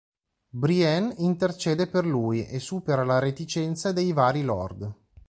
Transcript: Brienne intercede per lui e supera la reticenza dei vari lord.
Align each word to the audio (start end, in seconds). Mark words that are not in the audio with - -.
Brienne 0.49 1.13
intercede 1.19 1.85
per 1.85 2.07
lui 2.07 2.43
e 2.47 2.57
supera 2.59 3.03
la 3.03 3.19
reticenza 3.19 3.91
dei 3.91 4.13
vari 4.13 4.41
lord. 4.41 4.91